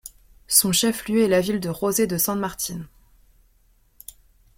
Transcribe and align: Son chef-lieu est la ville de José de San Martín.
Son 0.47 0.71
chef-lieu 0.71 1.21
est 1.21 1.27
la 1.27 1.41
ville 1.41 1.59
de 1.59 1.71
José 1.71 2.07
de 2.07 2.17
San 2.17 2.39
Martín. 2.39 2.87